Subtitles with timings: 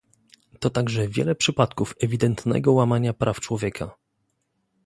[0.59, 3.91] To także wiele przypadków ewidentnego łamania praw człowieka